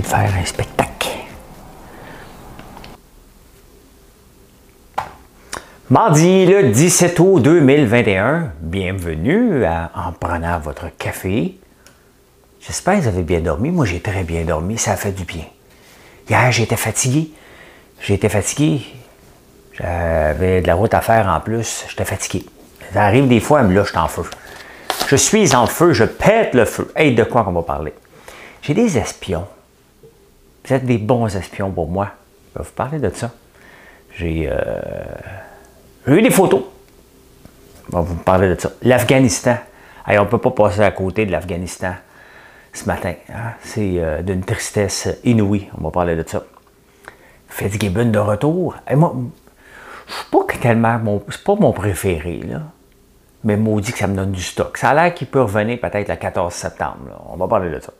[0.00, 1.08] De faire un spectacle.
[5.88, 11.58] Mardi le 17 août 2021, bienvenue à, en prenant votre café.
[12.60, 13.70] J'espère que vous avez bien dormi.
[13.70, 14.76] Moi, j'ai très bien dormi.
[14.76, 15.44] Ça a fait du bien.
[16.28, 17.30] Hier, j'étais fatigué.
[18.00, 18.82] J'étais fatigué.
[19.74, 21.84] J'avais de la route à faire en plus.
[21.88, 22.44] J'étais fatigué.
[22.92, 24.24] Ça arrive des fois, mais là, je suis en feu.
[25.06, 26.90] Je suis en feu, je pète le feu.
[26.96, 27.94] Hey, de quoi on va parler?
[28.62, 29.46] J'ai des espions.
[30.66, 32.10] Vous êtes des bons espions pour moi.
[32.52, 33.30] Je vais vous parler de ça.
[34.16, 34.56] J'ai euh,
[36.08, 36.62] eu des photos.
[37.88, 38.72] Je vais vous parler de ça.
[38.82, 39.58] L'Afghanistan.
[40.08, 41.94] on ne peut pas passer à côté de l'Afghanistan
[42.72, 43.14] ce matin.
[43.28, 43.52] Hein.
[43.62, 45.68] C'est euh, d'une tristesse inouïe.
[45.78, 46.42] On va parler de ça.
[47.48, 48.74] Fitzgibbon de retour.
[48.90, 49.14] Et moi,
[50.08, 51.22] suis pas tellement mon.
[51.28, 52.62] C'est pas mon préféré, là.
[53.44, 54.76] Mais maudit que ça me donne du stock.
[54.78, 57.24] Ça a l'air qu'il peut revenir peut-être le 14 septembre.
[57.28, 57.92] On va parler de ça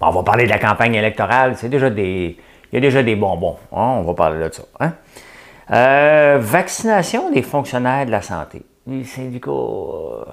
[0.00, 1.54] on va parler de la campagne électorale.
[1.56, 2.36] C'est déjà des.
[2.72, 3.56] Il y a déjà des bonbons.
[3.72, 4.62] Hein, on va parler de ça.
[4.80, 4.92] Hein?
[5.70, 8.62] Euh, vaccination des fonctionnaires de la santé.
[8.86, 9.50] Les syndicats.
[9.50, 10.24] Euh,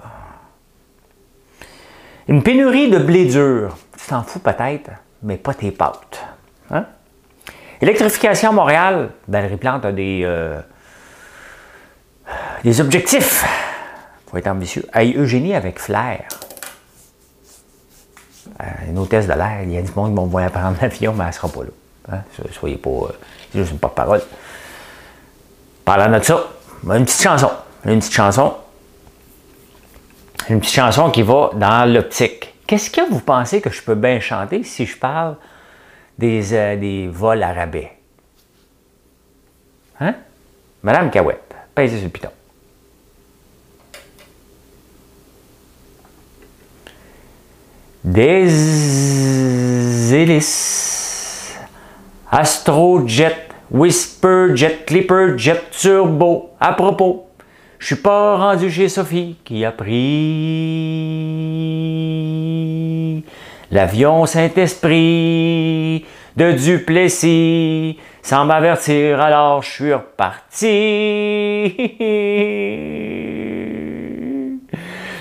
[2.28, 3.76] une pénurie de blé dur.
[3.98, 6.26] Tu t'en fous peut-être, mais pas tes pâtes.
[6.72, 6.86] Hein?
[7.82, 9.10] Électrification à Montréal.
[9.28, 10.60] Valérie Plante a des, euh,
[12.64, 13.46] des objectifs.
[14.26, 14.86] Il faut être ambitieux.
[14.94, 16.26] Hey, Eugénie avec flair.
[18.62, 21.14] Euh, une hôtesse de l'air, il y a du monde qui vont voir prendre l'avion,
[21.14, 21.70] mais elle ne sera pas là.
[22.12, 22.22] Hein?
[22.52, 22.90] Soyez pas.
[22.90, 23.08] Euh,
[23.52, 24.22] c'est juste une porte-parole.
[25.84, 26.44] Parlant de ça,
[26.84, 27.50] une petite chanson.
[27.86, 28.54] Une petite chanson.
[30.50, 32.54] Une petite chanson qui va dans l'optique.
[32.68, 35.36] Qu'est-ce que vous pensez que je peux bien chanter si je parle
[36.18, 37.92] des, euh, des vols à rabais?
[40.00, 40.16] Hein?
[40.82, 42.30] Madame Cahouette, pèsez sur le piton.
[48.04, 48.50] Des
[50.14, 51.58] hélices,
[52.30, 56.50] Astrojet, Whisper, Jet Clipper, Jet Turbo.
[56.60, 57.28] À propos,
[57.80, 59.94] je suis pas rendu chez Sophie qui a pris
[63.72, 70.70] l'avion Saint-Esprit de Duplessis sans m'avertir, alors je suis reparti.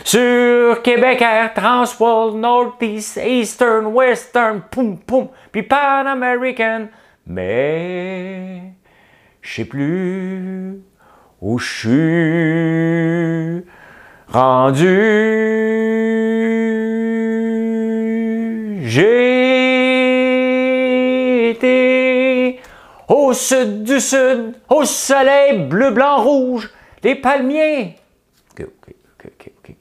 [0.05, 6.89] Sur Québec Air, Transworld, Northeast, Eastern, Western, poum poum, puis Pan American.
[7.27, 8.63] Mais
[9.41, 10.81] je sais plus
[11.41, 13.65] où je suis
[14.29, 14.99] rendu.
[18.85, 19.51] J'ai
[21.51, 22.61] été
[23.09, 26.71] au sud du sud, au soleil bleu, blanc, rouge,
[27.03, 27.97] des palmiers
[28.65, 29.77] ok.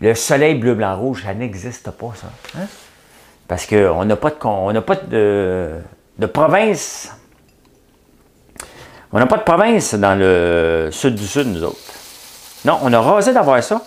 [0.00, 2.28] Le soleil bleu, blanc, rouge, ça n'existe pas, ça.
[2.58, 2.66] Hein?
[3.48, 5.80] Parce qu'on n'a pas, de,
[6.32, 7.12] province.
[9.12, 11.78] On n'a pas de province dans le sud du sud, nous autres.
[12.64, 13.80] Non, on a rasé d'avoir ça.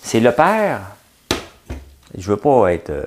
[0.00, 0.80] C'est le père.
[2.16, 3.04] Je veux pas être euh,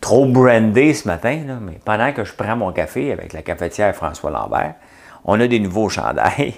[0.00, 4.30] trop brandé ce matin, mais pendant que je prends mon café avec la cafetière François
[4.30, 4.74] Lambert,
[5.24, 6.54] on a des nouveaux chandails.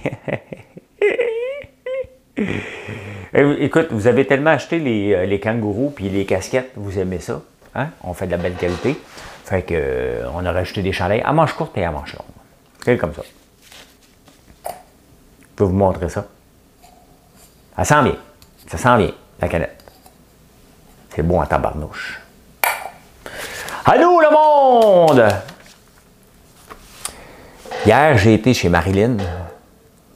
[3.35, 7.19] Eh écoute, vous avez tellement acheté les, euh, les kangourous puis les casquettes, vous aimez
[7.19, 7.41] ça.
[7.75, 7.89] Hein?
[8.05, 9.01] On fait de la belle qualité.
[9.45, 12.27] Fait que euh, on a rajouté des chalets à manches courtes et à manches longues.
[12.85, 13.23] C'est comme ça.
[14.65, 16.27] Je peux vous montrer ça.
[17.77, 18.17] Ça sent bien.
[18.67, 19.85] Ça sent bien, la canette.
[21.15, 22.21] C'est bon à tabarnouche.
[23.85, 25.29] Allô le monde!
[27.85, 29.17] Hier, j'ai été chez Marilyn,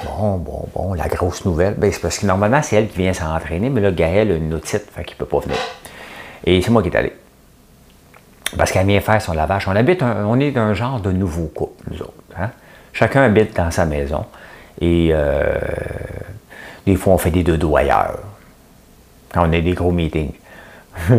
[0.05, 3.15] Bon, bon, bon, la grosse nouvelle, ben, c'est parce que normalement, c'est elle qui vient
[3.15, 5.57] s'entraîner, mais là, Gaël a une otite, fait qu'il ne peut pas venir.
[6.45, 7.13] Et c'est moi qui est allé.
[8.57, 9.67] Parce qu'elle vient faire son lavage.
[9.69, 12.13] On habite, on est d'un genre de nouveau couple, nous autres.
[12.39, 12.51] Hein.
[12.93, 14.27] Chacun habite dans sa maison.
[14.81, 15.59] Et euh,
[16.87, 18.19] des fois, on fait des deux ailleurs.
[19.33, 20.33] Quand on a des gros meetings.
[21.09, 21.15] je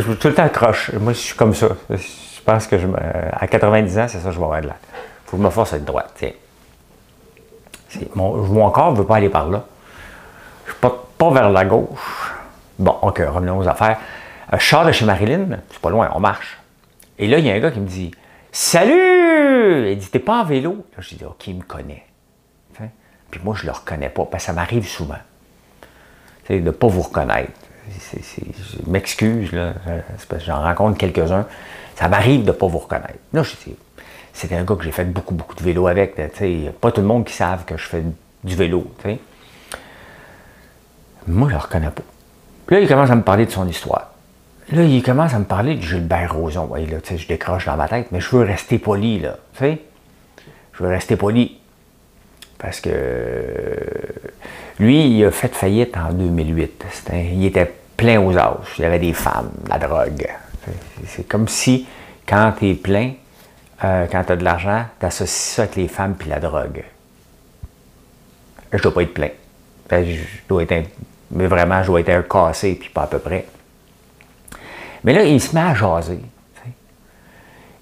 [0.00, 0.90] suis tout le temps croche.
[0.92, 1.68] Moi, je suis comme ça.
[2.46, 2.86] Je pense que je
[3.32, 4.76] à 90 ans, c'est ça que je vais avoir de là.
[4.84, 6.12] Il faut que je me force à être droite.
[6.14, 6.30] Tiens.
[8.14, 9.64] Mon, corps ne veut pas aller par là.
[10.80, 12.34] pas vers la gauche.
[12.78, 13.98] Bon, OK, revenons aux affaires.
[14.52, 16.58] Euh, je sors de chez Marilyn, c'est pas loin, on marche.
[17.18, 18.12] Et là, il y a un gars qui me dit
[18.52, 20.86] Salut Il dit T'es pas en vélo?
[20.96, 22.04] Là, je dis OK, il me connaît.
[23.28, 25.18] Puis moi, je le reconnais pas, parce que ça m'arrive souvent.
[26.46, 27.50] C'est de ne pas vous reconnaître.
[27.88, 29.72] je m'excuse, là,
[30.28, 31.44] que j'en rencontre quelques-uns.
[31.96, 33.18] Ça m'arrive de ne pas vous reconnaître.
[33.32, 33.76] Là, je dis
[34.36, 36.14] c'est un gars que j'ai fait beaucoup, beaucoup de vélo avec.
[36.80, 38.02] Pas tout le monde qui savent que je fais
[38.44, 38.86] du vélo.
[41.26, 42.02] Moi, je ne le reconnais pas.
[42.66, 44.10] Puis là, il commence à me parler de son histoire.
[44.72, 46.70] Là, il commence à me parler de Gilbert Rozon.
[46.74, 49.38] là, je décroche dans ma tête, mais je veux rester poli, là.
[49.58, 49.80] sais.
[50.74, 51.58] Je veux rester poli.
[52.58, 52.90] Parce que
[54.78, 56.84] lui, il a fait faillite en 2008.
[57.32, 58.66] il était plein aux os.
[58.78, 60.28] Il y avait des femmes, la drogue.
[61.06, 61.86] C'est comme si,
[62.26, 63.12] quand tu es plein,
[63.84, 66.84] euh, quand tu as de l'argent, tu associes ça avec les femmes puis la drogue.
[68.72, 69.30] Je dois pas être plein.
[69.90, 70.86] je dois être
[71.30, 73.46] mais vraiment, je dois être un cassé, puis pas à peu près.
[75.04, 76.20] Mais là, il se met à jaser.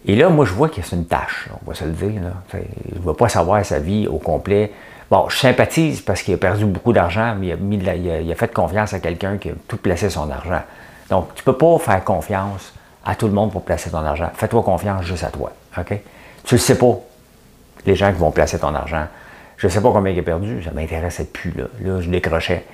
[0.06, 2.20] Et là, moi, je vois qu'il a une tâche, on va se le dire.
[2.52, 4.70] je ne veux pas savoir sa vie au complet.
[5.10, 9.00] Bon, je sympathise parce qu'il a perdu beaucoup d'argent, mais il a, fait confiance à
[9.00, 10.60] quelqu'un qui a tout placé son argent.
[11.08, 12.74] Donc, tu ne peux pas faire confiance
[13.04, 14.30] à tout le monde pour placer ton argent.
[14.34, 15.52] Fais-toi confiance juste à toi.
[16.44, 16.98] Tu ne sais pas,
[17.86, 19.06] les gens qui vont placer ton argent.
[19.56, 21.52] Je ne sais pas combien il a perdu, ça ne m'intéressait plus.
[21.52, 21.64] Là.
[21.80, 22.64] là, je décrochais.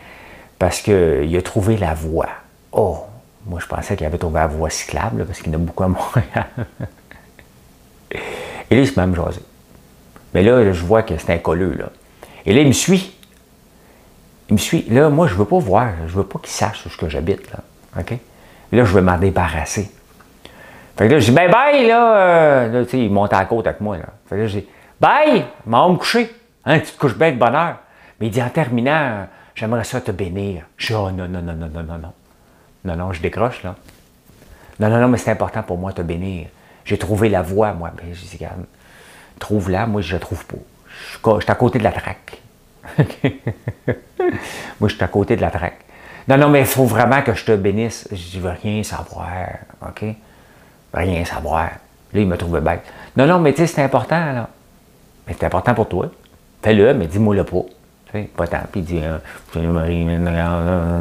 [0.58, 2.28] Parce qu'il a trouvé la voie.
[2.72, 3.04] Oh,
[3.46, 6.46] moi je pensais qu'il avait trouvé la voie cyclable, parce qu'il a beaucoup à Montréal.
[8.70, 9.30] Et là, il se met à.
[10.34, 11.78] Mais là, je vois que c'est un colleux.
[12.46, 13.16] Et là, il me suit.
[14.48, 14.84] Il me suit.
[14.88, 15.92] Là, moi, je ne veux pas voir.
[16.06, 17.58] Je ne veux pas qu'il sache où j'habite, là.
[18.72, 19.90] Là, je veux m'en débarrasser.
[20.96, 22.16] Fait que là, je dis, ben bye, là.
[22.16, 24.06] Euh, là, tu sais, il monte à la côte avec moi, là.
[24.28, 24.66] Fait que là, je dis,
[25.00, 26.30] bye, m'en me coucher.
[26.64, 27.76] Hein, tu te couches bien de bonne heure.
[28.20, 30.64] Mais il dit, en terminant, j'aimerais ça te bénir.
[30.76, 32.12] Je dis, oh non, non, non, non, non, non, non.
[32.84, 33.74] Non, non, je décroche, là.
[34.78, 36.48] Non, non, non, mais c'est important pour moi te bénir.
[36.84, 37.90] J'ai trouvé la voie, moi.
[37.96, 38.64] Ben, je dis, regarde,
[39.38, 40.56] trouve-la, moi, je la trouve pas.
[41.36, 42.40] Je suis à côté de la traque.
[44.80, 45.80] moi, je suis à côté de la traque.
[46.28, 48.08] Non, non, mais il faut vraiment que je te bénisse.
[48.12, 49.28] Je veux rien savoir,
[49.86, 50.04] OK?
[50.92, 51.70] Rien savoir.
[52.12, 52.82] Là, il me trouvait bête.
[53.16, 54.48] Non, non, mais tu sais, c'est important, là.
[55.26, 56.10] Mais c'est important pour toi.
[56.62, 57.62] Fais-le, mais dis-moi le pas.
[58.36, 58.62] Pas tant.
[58.72, 59.00] Puis il dit,
[59.52, 60.04] Seigneur Marie,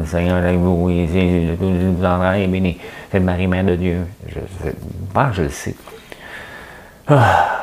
[0.06, 2.78] Seigneur avec vous, vous entendrez béni.
[3.10, 4.06] C'est le Marie-Mère de Dieu.
[4.28, 5.74] Je, je, je le sais.
[7.08, 7.56] Ah.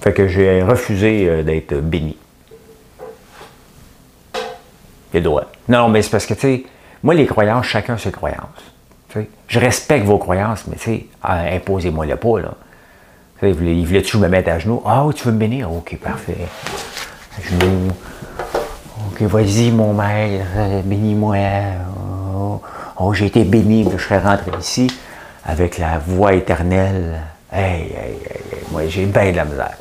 [0.00, 2.16] Fait que j'ai refusé euh, d'être béni.
[5.12, 5.44] Il a droit.
[5.68, 6.64] Non, mais c'est parce que, tu sais,
[7.02, 8.71] moi, les croyances, chacun ses croyances.
[9.48, 12.54] Je respecte vos croyances, mais, tu sais, imposez-moi le pas, là.
[13.42, 14.82] Il voulait, il me mettre à genoux?
[14.86, 15.70] Ah oui, tu veux me bénir?
[15.72, 16.36] Ok, parfait.
[17.36, 17.88] À genoux.
[19.08, 20.46] Ok, vas-y, mon maître,
[20.84, 21.36] bénis-moi.
[22.34, 22.62] Oh,
[22.98, 24.86] oh j'ai été béni, je serais rentré ici
[25.44, 27.20] avec la voix éternelle.
[27.52, 29.76] Hey, hey, hey, moi, j'ai bien de la misère.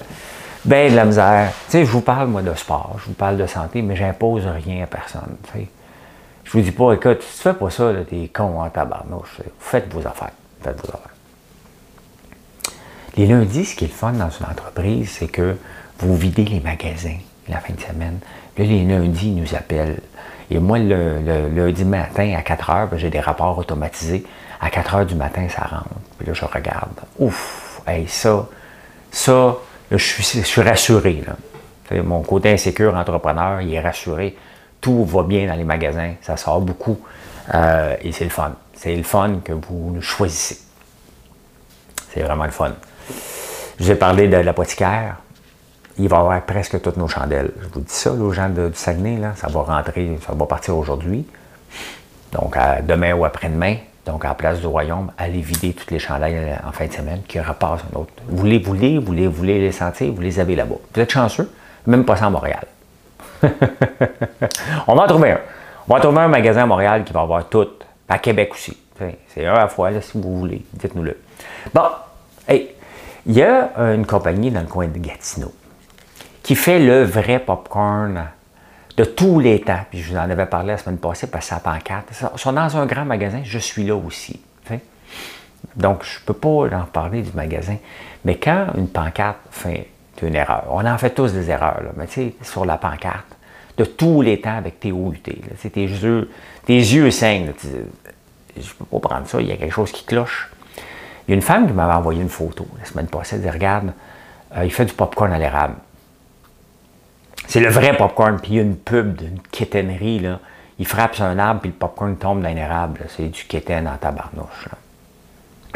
[0.66, 1.52] Bien de la misère.
[1.68, 4.48] Tu sais, je vous parle, moi, de sport, je vous parle de santé, mais j'impose
[4.48, 5.38] rien à personne.
[6.52, 9.40] Je vous dis pas, écoute, si tu fais pas ça, t'es con en tabarnouche.
[9.58, 10.34] Faites vos affaires.
[10.62, 11.16] Faites vos affaires.
[13.16, 15.56] Les lundis, ce qui est le fun dans une entreprise, c'est que
[16.00, 18.20] vous videz les magasins la fin de semaine.
[18.58, 20.02] Là, les lundis, ils nous appellent.
[20.50, 24.26] Et moi, le, lundi matin, à 4 heures, ben, j'ai des rapports automatisés.
[24.60, 25.88] À 4 heures du matin, ça rentre.
[26.18, 27.00] Puis là, je regarde.
[27.18, 27.82] Ouf!
[27.88, 28.46] Hey, ça,
[29.10, 29.56] ça,
[29.90, 31.24] je, suis, rassuré.
[32.04, 34.36] Mon côté insécure entrepreneur, il est rassuré.
[34.82, 36.16] Tout va bien dans les magasins.
[36.22, 37.00] Ça sort beaucoup.
[37.54, 38.54] Euh, et c'est le fun.
[38.74, 40.60] C'est le fun que vous choisissez.
[42.14, 42.74] C'est vraiment le fun.
[43.80, 45.18] Je vous ai parlé de l'apothicaire.
[45.98, 47.52] Il va avoir presque toutes nos chandelles.
[47.62, 50.78] Je vous dis ça, aux gens du Saguenay, là, ça va rentrer, ça va partir
[50.78, 51.28] aujourd'hui.
[52.32, 52.58] Donc,
[52.88, 56.88] demain ou après-demain, donc en place du royaume, allez vider toutes les chandelles en fin
[56.88, 58.12] de semaine, qui repassent un autre.
[58.28, 60.76] Vous les voulez, vous les voulez les sentir, vous les avez là-bas.
[60.94, 61.52] Vous êtes chanceux,
[61.86, 62.66] même pas ça à Montréal.
[64.88, 65.40] On va en trouver un.
[65.88, 67.68] On va trouver un magasin à Montréal qui va avoir tout,
[68.08, 68.78] à Québec aussi.
[69.34, 70.64] C'est un à la fois, si vous voulez.
[70.74, 71.18] Dites-nous-le.
[71.74, 71.86] Bon,
[72.48, 72.70] hey,
[73.26, 75.52] il y a une compagnie dans le coin de Gatineau
[76.44, 78.26] qui fait le vrai popcorn
[78.98, 79.82] de tous les temps.
[79.90, 82.10] Puis je vous en avais parlé la semaine passée parce que ça pancarte.
[82.12, 84.40] Ils sont dans un grand magasin, je suis là aussi.
[85.76, 87.78] Donc, je ne peux pas en parler du magasin.
[88.26, 89.88] Mais quand une pancarte fait
[90.28, 93.36] une erreur, on en fait tous des erreurs, mais tu sais, sur la pancarte,
[93.78, 96.30] de tous les temps avec tes OUT, tes yeux,
[96.66, 97.54] tes yeux saignent.
[97.64, 100.52] je ne peux pas prendre ça, il y a quelque chose qui cloche.
[101.28, 103.36] Il y a une femme qui m'avait envoyé une photo la semaine passée.
[103.36, 103.94] Elle dit Regarde,
[104.58, 105.76] euh, il fait du popcorn à l'érable.
[107.48, 108.40] C'est le vrai popcorn.
[108.40, 110.40] Puis il y a une pub d'une quétainerie, là.
[110.80, 113.02] Il frappe sur un arbre, puis le popcorn tombe dans un érable.
[113.16, 114.68] C'est du quétaine en tabarnouche.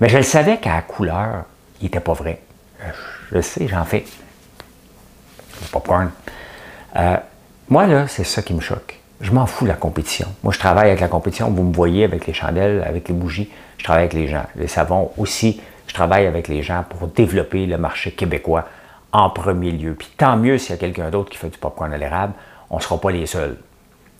[0.00, 1.44] Mais je le savais qu'à la couleur,
[1.80, 2.40] il n'était pas vrai.
[3.32, 4.04] Je sais, j'en fais.
[5.60, 6.10] Le popcorn.
[6.96, 7.16] Euh,
[7.68, 8.98] moi, là, c'est ça qui me choque.
[9.20, 10.26] Je m'en fous de la compétition.
[10.42, 11.50] Moi, je travaille avec la compétition.
[11.50, 13.50] Vous me voyez avec les chandelles, avec les bougies.
[13.78, 14.44] Je travaille avec les gens.
[14.56, 18.66] Les savons aussi, je travaille avec les gens pour développer le marché québécois
[19.12, 19.94] en premier lieu.
[19.94, 22.32] Puis tant mieux s'il y a quelqu'un d'autre qui fait du popcorn à l'érable,
[22.70, 23.56] on ne sera pas les seuls.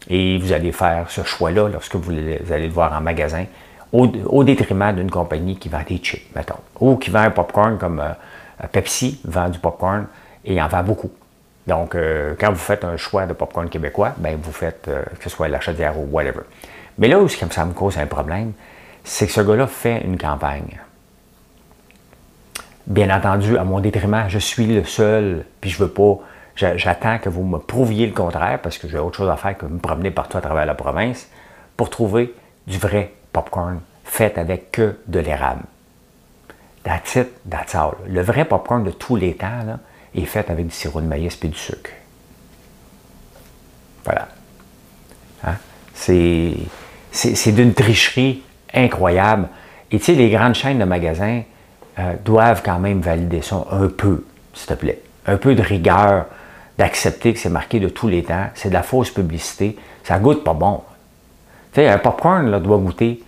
[0.08, 3.44] Et vous allez faire ce choix-là lorsque vous allez le voir en magasin,
[3.92, 8.00] au, détriment d'une compagnie qui vend des chips, mettons, ou qui vend un popcorn comme
[8.00, 8.12] euh,
[8.68, 10.06] Pepsi vend du popcorn
[10.44, 11.10] et en vend beaucoup.
[11.66, 15.24] Donc, euh, quand vous faites un choix de popcorn québécois, ben vous faites, euh, que
[15.24, 16.42] ce soit la chaudière ou whatever.
[16.98, 18.52] Mais là où ça me cause un problème,
[19.04, 20.80] c'est que ce gars-là fait une campagne.
[22.86, 26.18] Bien entendu, à mon détriment, je suis le seul, puis je veux pas.
[26.56, 29.64] J'attends que vous me prouviez le contraire parce que j'ai autre chose à faire que
[29.64, 31.28] me promener partout à travers la province
[31.76, 32.34] pour trouver
[32.66, 35.62] du vrai popcorn fait avec que de l'érable.
[36.84, 37.28] That's it.
[38.06, 39.78] Le vrai popcorn de tous les temps
[40.14, 41.90] est fait avec du sirop de maïs et du sucre.
[44.04, 44.28] Voilà.
[45.44, 45.54] Hein?
[45.94, 49.48] C'est d'une tricherie incroyable.
[49.90, 51.42] Et tu sais, les grandes chaînes de magasins
[51.98, 55.02] euh, doivent quand même valider ça un peu, s'il te plaît.
[55.26, 56.26] Un peu de rigueur,
[56.78, 58.46] d'accepter que c'est marqué de tous les temps.
[58.54, 59.76] C'est de la fausse publicité.
[60.04, 60.82] Ça goûte pas bon.
[61.72, 63.22] Tu sais, un popcorn là, doit goûter.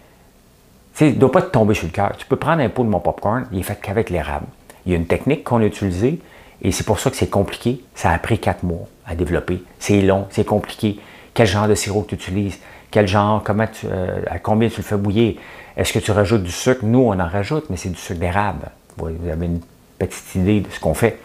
[0.93, 2.13] Tu sais, il ne doit pas te tomber sur le cœur.
[2.17, 4.47] Tu peux prendre un pot de mon popcorn, il est fait qu'avec l'érable.
[4.85, 6.21] Il y a une technique qu'on a utilisée
[6.61, 7.81] et c'est pour ça que c'est compliqué.
[7.95, 9.63] Ça a pris quatre mois à développer.
[9.79, 10.99] C'est long, c'est compliqué.
[11.35, 12.59] Quel genre de sirop tu utilises?
[12.91, 15.37] Quel genre, comment euh, à combien tu le fais bouillir?
[15.77, 16.81] Est-ce que tu rajoutes du sucre?
[16.85, 18.71] Nous, on en rajoute, mais c'est du sucre d'érable.
[18.99, 19.61] Vous avez une
[19.99, 21.19] petite idée de ce qu'on fait.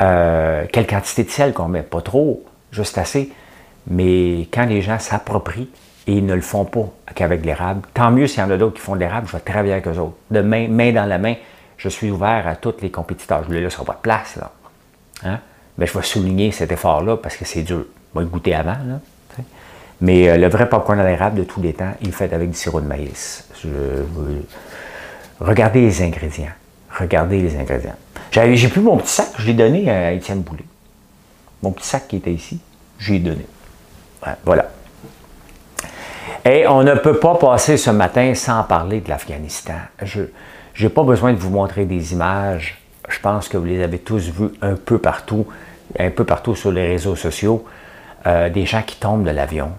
[0.00, 1.82] Euh, quelle quantité de sel qu'on met?
[1.82, 3.30] Pas trop, juste assez.
[3.86, 5.70] Mais quand les gens s'approprient
[6.08, 8.76] et ils ne le font pas qu'avec l'érable, tant mieux s'il y en a d'autres
[8.76, 10.16] qui font de l'érable, je vais travailler avec eux autres.
[10.30, 11.34] De main, main dans la main,
[11.76, 13.44] je suis ouvert à tous les compétiteurs.
[13.46, 14.36] Je ne laisserai pas de place.
[14.36, 14.50] Là.
[15.24, 15.38] Hein?
[15.76, 17.84] Mais je vais souligner cet effort-là parce que c'est dur.
[18.14, 18.78] Je vais le goûter avant.
[18.86, 19.00] Là.
[20.00, 22.50] Mais euh, le vrai popcorn à l'érable de tous les temps, il est fait avec
[22.50, 23.46] du sirop de maïs.
[25.40, 26.52] Regardez les ingrédients.
[26.98, 27.96] Regardez les ingrédients.
[28.30, 30.64] J'ai pris mon petit sac, je l'ai donné à Étienne Boulay.
[31.62, 32.60] Mon petit sac qui était ici,
[32.98, 33.46] je l'ai donné.
[34.44, 34.70] voilà.
[36.44, 39.74] Et on ne peut pas passer ce matin sans parler de l'Afghanistan.
[40.02, 40.22] Je
[40.80, 42.78] n'ai pas besoin de vous montrer des images.
[43.08, 45.46] Je pense que vous les avez tous vues un peu partout,
[45.98, 47.64] un peu partout sur les réseaux sociaux.
[48.26, 49.72] Euh, des gens qui tombent de l'avion,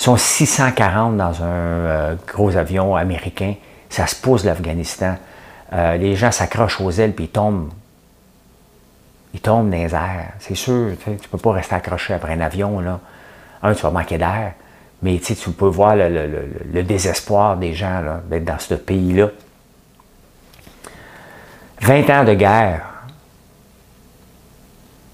[0.00, 3.54] ils sont 640 dans un euh, gros avion américain.
[3.88, 5.16] Ça se pose l'Afghanistan.
[5.72, 7.70] Euh, les gens s'accrochent aux ailes puis ils tombent.
[9.34, 10.32] Ils tombent dans les airs.
[10.38, 12.80] C'est sûr, tu ne peux pas rester accroché après un avion.
[12.80, 12.98] Là.
[13.62, 14.54] Un, tu vas manquer d'air.
[15.02, 19.28] Mais tu peux voir le, désespoir des gens d'être dans ce pays-là.
[21.80, 22.82] 20 ans de guerre,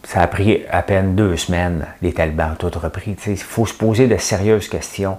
[0.02, 3.16] ça a pris à peine deux semaines, les talibans ont tout repris.
[3.26, 5.18] Il faut se poser de sérieuses questions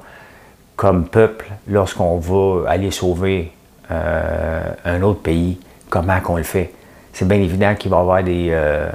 [0.75, 3.53] comme peuple lorsqu'on va aller sauver
[3.89, 6.74] euh, un autre pays, comment qu'on le fait?
[7.13, 8.89] C'est bien évident qu'il va y avoir des, euh,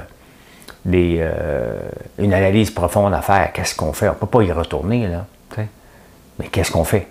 [0.91, 1.79] euh,
[2.19, 3.51] une analyse profonde à faire.
[3.53, 4.09] Qu'est-ce qu'on fait?
[4.09, 5.25] On ne peut pas y retourner, là.
[6.39, 7.07] Mais qu'est-ce qu'on fait?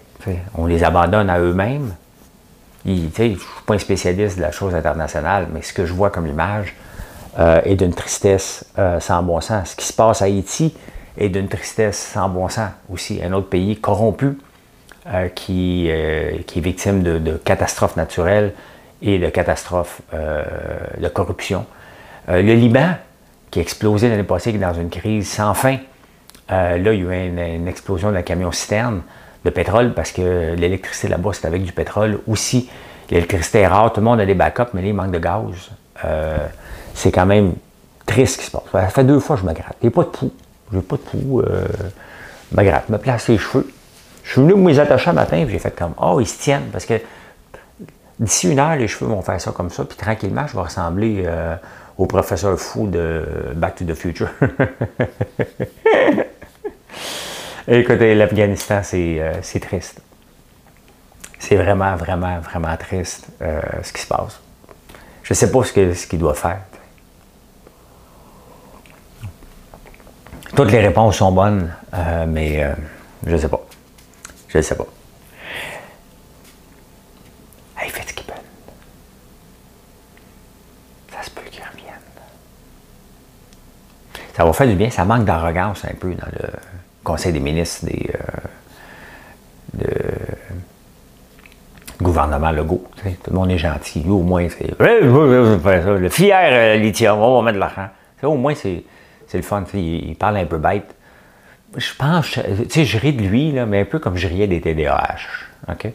[0.57, 1.95] On les abandonne à eux-mêmes.
[2.85, 6.11] Je ne suis pas un spécialiste de la chose internationale, mais ce que je vois
[6.11, 6.75] comme image,
[7.39, 9.71] euh, est d'une tristesse euh, sans bon sens.
[9.71, 10.75] Ce qui se passe à Haïti
[11.17, 13.21] est d'une tristesse sans bon sens aussi.
[13.23, 14.37] Un autre pays corrompu
[15.37, 15.89] qui,
[16.47, 18.53] qui, est victime de, catastrophes naturelles
[19.03, 21.65] et de catastrophes de corruption.
[22.29, 22.95] le Liban,
[23.53, 25.77] qui a explosé l'année passée, qui est dans une crise sans fin.
[26.49, 29.03] là, il y a eu une, explosion d'un camion-citerne
[29.45, 32.69] de pétrole parce que l'électricité là-bas, c'est avec du pétrole aussi.
[33.11, 35.71] L'électricité est rare, tout le monde a des backups, mais là, il manque de gaz
[36.95, 37.55] c'est quand même
[38.07, 38.63] triste ce qui se passe.
[38.73, 39.77] Ça fait deux fois que je me gratte.
[39.83, 40.33] J'ai pas de pouls.
[40.73, 41.41] J'ai pas de pouls.
[41.41, 41.67] Euh,
[42.51, 43.69] je me gratte, me place les cheveux.
[44.23, 46.39] Je suis venu me les attacher un matin et j'ai fait comme Oh, ils se
[46.39, 46.95] tiennent parce que
[48.21, 51.25] d'ici une heure, les cheveux vont faire ça comme ça, puis tranquillement, je vais ressembler
[51.27, 51.57] euh,
[51.99, 54.29] au professeur fou de Back to the Future.
[57.69, 60.01] Écoutez, l'Afghanistan, euh, c'est triste.
[61.39, 64.41] C'est vraiment, vraiment, vraiment triste ce qui se passe.
[65.23, 66.61] Je ne sais pas ce qu'il doit faire.
[70.55, 72.75] Toutes les réponses sont bonnes, euh, mais euh,
[73.27, 73.61] je ne sais pas.
[74.49, 74.87] Je ne sais pas.
[81.11, 81.95] Ça se peut qu'il revienne.
[84.35, 84.91] Ça va faire du bien.
[84.91, 86.49] Ça manque d'arrogance un peu dans le
[87.05, 88.11] Conseil des ministres des,
[89.85, 89.89] euh,
[92.01, 92.85] gouvernement Legault.
[92.97, 94.05] Tout le monde est gentil.
[94.09, 94.79] au moins, c'est.
[94.79, 97.89] Le fier euh, lithium, on va mettre de l'argent.
[98.23, 98.85] Au moins, c'est
[99.35, 99.65] le fun.
[99.75, 100.95] Il, parle un peu bête.
[101.77, 104.47] Je pense, tu sais, je ris de lui, là, mais un peu comme je riais
[104.47, 105.17] des TDAH.
[105.69, 105.89] OK?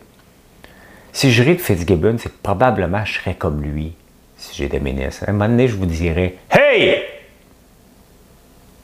[1.13, 3.93] Si je ris de Fitzgibbon, c'est que probablement je serais comme lui
[4.37, 5.23] si j'étais ministre.
[5.27, 7.16] À un moment donné, je vous dirais Hey!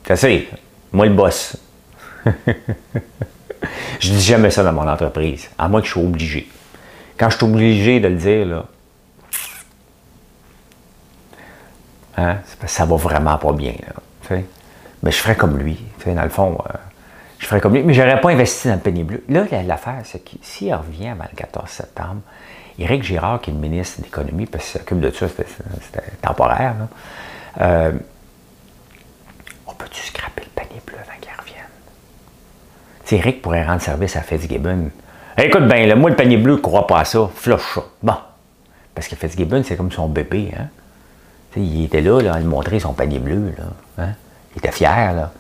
[0.06, 0.48] C'est
[0.92, 1.58] moi le boss.
[4.00, 6.48] je dis jamais ça dans mon entreprise, à moins que je sois obligé.
[7.18, 8.66] Quand je suis obligé de le dire, là,
[12.18, 13.74] hein, ça va vraiment pas bien.
[14.30, 15.80] mais je ferais comme lui.
[16.06, 16.74] Dans le fond, euh,
[17.40, 17.84] je ferais comme lui.
[17.84, 19.24] Mais je n'aurais pas investi dans le panier bleu.
[19.30, 22.22] Là, l'affaire, c'est que s'il revient avant le 14 septembre,
[22.80, 26.76] Éric Girard, qui est le ministre de l'Économie, parce qu'il s'occupe de ça, c'était temporaire,
[27.62, 27.92] euh,
[29.84, 31.66] peut-tu scraper le panier bleu avant qu'il revienne?
[33.06, 34.90] T'sais, Éric pourrait rendre service à Fitzgibbon.
[35.38, 37.30] Écoute bien, moi, le panier bleu, ne crois pas à ça.
[37.36, 37.84] Flush ça.
[38.02, 38.16] Bon.
[38.96, 40.52] Parce que Fitzgibbon, c'est comme son bébé.
[40.58, 40.68] Hein?
[41.56, 43.54] il était là, là, il montrait son panier bleu.
[43.58, 44.14] Là, hein?
[44.56, 45.14] Il était fier.
[45.14, 45.32] Là.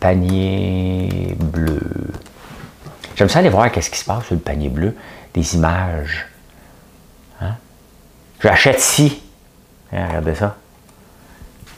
[0.00, 1.80] Panier bleu.
[3.14, 4.94] J'aime ça aller voir qu'est-ce qui se passe sur le panier bleu.
[5.34, 6.26] Des images.
[7.40, 7.56] Hein?
[8.40, 9.22] J'achète ci.
[9.92, 10.56] Hein, regardez ça.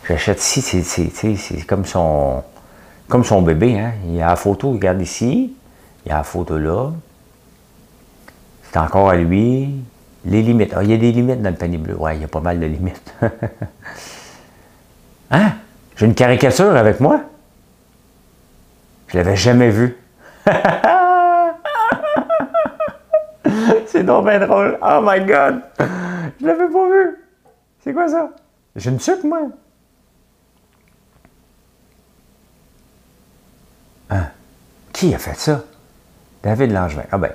[0.09, 2.43] J'achète ci, c'est comme son,
[3.09, 3.79] comme son bébé.
[3.79, 3.93] Hein?
[4.07, 5.55] Il y a la photo, regarde ici.
[6.07, 6.93] Il y a la photo là.
[8.63, 9.83] C'est encore à lui.
[10.25, 10.73] Les limites.
[10.75, 11.95] Ah, il y a des limites dans le panier bleu.
[11.95, 13.15] Ouais, il y a pas mal de limites.
[15.31, 15.53] hein?
[15.95, 17.21] J'ai une caricature avec moi?
[19.09, 19.95] Je l'avais jamais vue.
[23.87, 24.79] C'est donc bien drôle.
[24.81, 25.61] Oh my God!
[26.41, 27.19] Je l'avais pas vu.
[27.85, 28.31] C'est quoi ça?
[28.75, 29.51] J'ai une sucre, moi.
[34.99, 35.61] Qui a fait ça?
[36.43, 37.05] David Langevin.
[37.13, 37.31] Ah ben.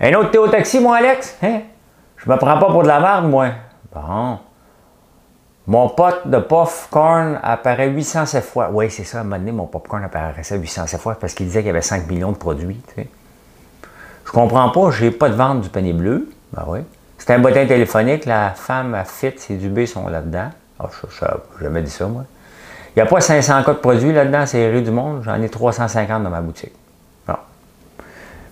[0.00, 1.36] Un autre Théo Taxi, moi, Alex?
[1.42, 1.62] Hein?
[2.16, 3.48] Je me prends pas pour de la merde, moi.
[3.92, 4.38] Bon.
[5.66, 8.70] Mon pote de popcorn apparaît 807 fois.
[8.72, 9.18] Oui, c'est ça.
[9.18, 11.82] À un moment donné, mon popcorn apparaissait 807 fois parce qu'il disait qu'il y avait
[11.82, 12.80] 5 millions de produits.
[12.94, 13.08] Sais.
[14.24, 16.30] Je comprends pas, j'ai pas de vente du panier bleu.
[16.52, 16.78] Ben oui.
[17.18, 20.50] C'est un bottin téléphonique, la femme à fit, ses dubés sont là-dedans.
[20.78, 21.30] Ah, je n'ai
[21.62, 22.22] jamais dit ça, moi.
[22.94, 25.22] Il n'y a pas 500 cas de produits là-dedans, c'est rue du monde.
[25.24, 26.74] J'en ai 350 dans ma boutique.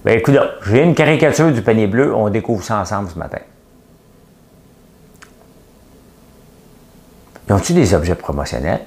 [0.04, 0.11] Bon.
[0.11, 2.14] Ben écoute, j'ai une caricature du panier bleu.
[2.14, 3.38] On découvre ça ensemble ce matin.
[7.48, 8.80] Ils ont-ils des objets promotionnels?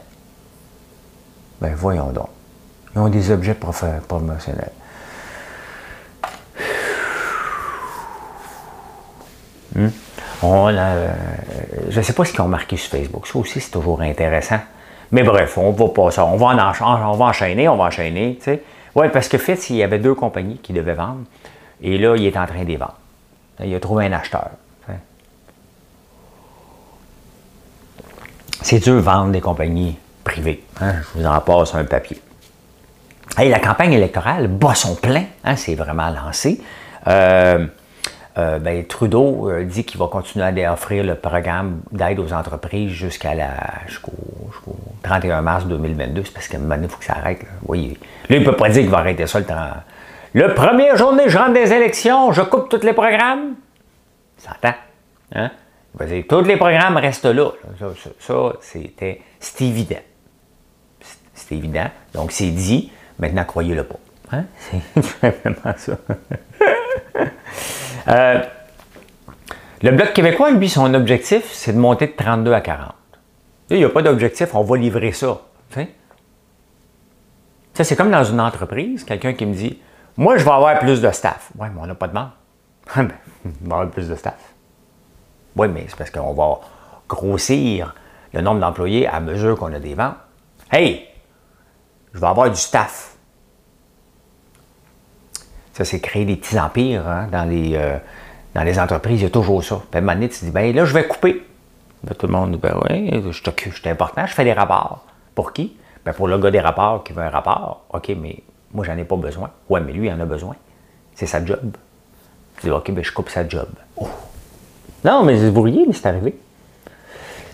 [1.62, 2.30] Ben voyons donc.
[2.95, 4.72] Ils ont des objets promotionnels.
[9.76, 9.89] Hmm?
[10.43, 11.13] Euh,
[11.89, 13.28] je ne sais pas ce qu'ils ont marqué sur Facebook.
[13.28, 14.60] Ça aussi, c'est toujours intéressant.
[15.12, 16.26] Mais bref, on va pas ça.
[16.26, 18.39] On va, en, on va enchaîner, on va enchaîner.
[18.95, 21.23] Oui, parce que Fitz, il y avait deux compagnies qui devaient vendre.
[21.82, 22.97] Et là, il est en train de les vendre.
[23.63, 24.49] Il a trouvé un acheteur.
[28.62, 30.63] C'est dur de vendre des compagnies privées.
[30.82, 30.95] Hein?
[31.02, 32.19] Je vous en passe un papier.
[33.41, 35.23] Et la campagne électorale bat son plein.
[35.43, 35.56] Hein?
[35.56, 36.62] C'est vraiment lancé.
[37.08, 37.65] Euh,
[38.38, 42.92] euh, ben, Trudeau euh, dit qu'il va continuer à offrir le programme d'aide aux entreprises
[42.92, 43.52] jusqu'à la,
[43.88, 44.12] jusqu'au,
[45.04, 46.24] 31 mars 2022.
[46.24, 47.42] C'est parce qu'à un moment donné, il faut que ça arrête.
[47.42, 47.76] Là.
[47.76, 49.56] Il ne peut pas dire qu'il va arrêter ça le temps.
[50.34, 53.56] Le premier journée, je rentre des élections, je coupe tous les programmes.
[54.38, 54.76] Ça entend.
[55.34, 55.50] Hein?
[55.96, 57.50] Il va dire, tous les programmes restent là.
[58.20, 60.02] Ça, c'était, c'est évident.
[61.34, 61.89] C'est évident.
[62.13, 62.92] Donc, c'est dit.
[63.18, 64.00] Maintenant, croyez-le pas.
[64.32, 64.46] Hein?
[65.02, 65.94] C'est vraiment ça.
[68.08, 68.42] Euh,
[69.82, 72.94] le Bloc québécois, lui, son objectif, c'est de monter de 32 à 40.
[73.70, 75.40] Il n'y a pas d'objectif, on va livrer ça.
[77.74, 79.80] Ça, c'est comme dans une entreprise, quelqu'un qui me dit
[80.18, 81.50] Moi, je vais avoir plus de staff.
[81.58, 82.32] Oui, mais on n'a pas de demande.
[82.96, 84.54] Ben, on va avoir plus de staff.
[85.56, 86.60] Oui, mais c'est parce qu'on va
[87.08, 87.96] grossir
[88.34, 90.18] le nombre d'employés à mesure qu'on a des ventes.
[90.70, 91.08] Hey,
[92.14, 93.16] je vais avoir du staff.
[95.80, 97.96] Ça, c'est créer des petits empires hein, dans, les, euh,
[98.54, 99.22] dans les entreprises.
[99.22, 99.82] Il y a toujours ça.
[99.89, 101.42] Puis à un moment tu dis, ben là, je vais couper.
[102.04, 104.52] Ben, tout le monde dit, ben oui, je t'occupe, je suis important, je fais des
[104.52, 105.06] rapports.
[105.36, 105.78] Pour qui?
[106.04, 107.86] Ben, pour le gars des rapports qui veut un rapport.
[107.94, 109.52] OK, mais moi, j'en ai pas besoin.
[109.70, 110.58] Ouais, mais lui, il en a besoin.
[111.15, 111.78] C'est sa job.
[112.58, 113.70] Tu dis, OK, ben, je coupe sa job.
[113.96, 114.10] Oh.
[115.06, 116.38] Non, mais vous riez, mais c'est arrivé.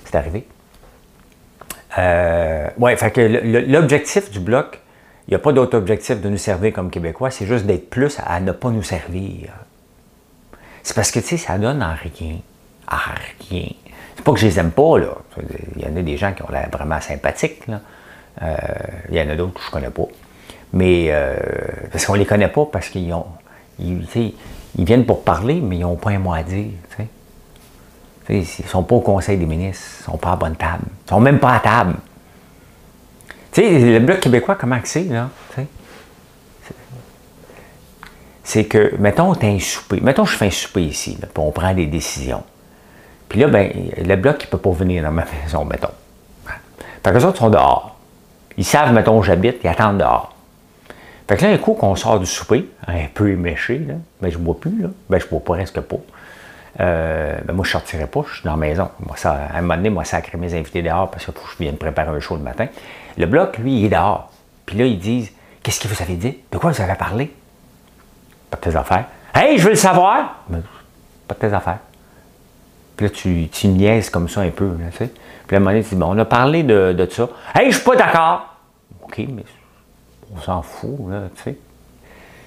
[0.03, 0.47] C'est arrivé.
[1.99, 3.21] Euh, ouais, fait que
[3.71, 4.81] l'objectif du bloc,
[5.27, 8.17] il n'y a pas d'autre objectif de nous servir comme Québécois, c'est juste d'être plus
[8.23, 9.53] à ne pas nous servir.
[10.83, 12.37] C'est parce que, tu sais, ça donne en rien.
[12.87, 12.97] À
[13.49, 13.69] rien.
[14.15, 15.17] C'est pas que je les aime pas, là.
[15.75, 17.81] Il y en a des gens qui ont l'air vraiment sympathiques, là.
[18.43, 18.55] Euh,
[19.09, 20.07] il y en a d'autres que je connais pas.
[20.73, 21.37] Mais euh,
[21.91, 23.25] parce qu'on les connaît pas parce qu'ils ont.
[23.79, 24.05] Ils,
[24.77, 26.67] ils, viennent pour parler, mais ils n'ont pas un mot à dire.
[28.29, 30.83] Ils ne sont pas au conseil des ministres, ils ne sont pas à bonne table.
[30.85, 31.95] Ils ne sont même pas à table.
[33.55, 35.29] Tu sais, le Bloc québécois, comment c'est, là?
[38.43, 40.01] C'est que, mettons, tu as un souper.
[40.01, 42.43] Mettons, je fais un souper ici, puis on prend des décisions.
[43.29, 45.87] Puis là, ben, le Bloc, il peut pas venir dans ma maison, mettons.
[47.01, 47.95] Fait que les autres sont dehors.
[48.57, 50.35] Ils savent, mettons, où j'habite, ils attendent dehors.
[51.25, 54.37] Fait que là, un coup qu'on sort du souper, un peu éméché, là, ben je
[54.37, 54.89] bois plus, là.
[55.09, 55.97] Ben je bois presque pas.
[56.81, 58.89] Euh, ben moi, je sortirai pas, je suis dans la maison.
[58.99, 61.63] Moi, ça, à un moment donné, moi, sacré mes invités dehors parce qu'il faut que
[61.63, 62.67] je préparer un show le matin.
[63.17, 64.31] Le bloc, lui, il est dehors.
[64.65, 65.31] Puis là, ils disent
[65.63, 66.37] Qu'est-ce que vous avez dit?
[66.51, 67.33] De quoi vous avez parlé?
[68.51, 69.05] Pas de tes affaires.
[69.33, 70.61] Hey, je veux le savoir ben,
[71.27, 71.79] Pas de tes affaires.
[72.95, 75.11] Puis là, tu, tu niaises comme ça un peu, tu sais.
[75.47, 77.27] Puis à un moment donné, tu dis Bon, on a parlé de, de ça.
[77.53, 78.55] Hey, je suis pas d'accord.
[79.03, 79.43] OK, mais
[80.35, 81.57] on s'en fout, là, tu sais.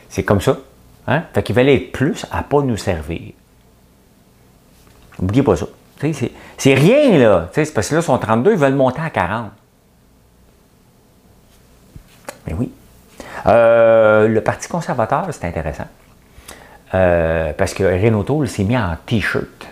[0.09, 0.57] C'est comme ça.
[1.07, 1.25] Hein?
[1.35, 3.33] Fait qu'il valait être plus à pas nous servir.
[5.19, 5.67] N'oubliez pas ça.
[6.57, 7.49] C'est rien, là.
[7.53, 9.51] C'est parce que là, ils sont 32, ils veulent monter à 40.
[12.49, 12.73] Mais oui.
[13.47, 15.87] Euh, le Parti conservateur, c'est intéressant.
[16.95, 19.67] Euh, parce que Renault s'est mis en T-shirt.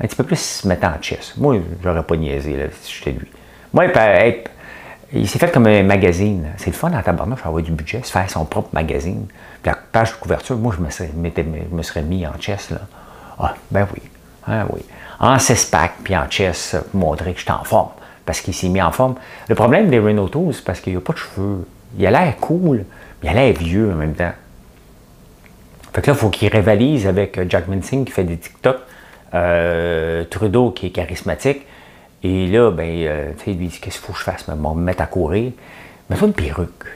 [0.00, 1.34] Un petit peu plus se mettre en chess.
[1.36, 3.28] Moi, j'aurais pas niaisé là, si j'étais lui.
[3.72, 3.86] Moi,
[5.12, 6.48] il s'est fait comme un magazine.
[6.56, 9.26] C'est le fun dans tabarnak, avoir du budget, se faire son propre magazine.
[9.62, 10.90] Puis la page de couverture, moi, je me
[11.82, 12.80] serais, mis en chess, là.
[13.38, 14.02] Ah, ben oui.
[14.46, 14.80] Ah oui.
[15.20, 17.90] En six-pack, puis en chess, pour montrer que je suis en forme.
[18.26, 19.14] Parce qu'il s'est mis en forme.
[19.48, 21.66] Le problème des Renault c'est parce qu'il n'a pas de cheveux.
[21.98, 22.84] Il a l'air cool,
[23.22, 24.32] mais il a l'air vieux en même temps.
[25.92, 28.78] Fait que là, il faut qu'il rivalise avec Jack Minsing qui fait des TikTok,
[29.34, 31.66] euh, Trudeau qui est charismatique,
[32.24, 34.74] et là, ben, euh, tu sais, lui, dit Qu'est-ce qu'il faut que je fasse me
[34.74, 35.52] mettre à courir?
[36.08, 36.86] Mets-toi une perruque.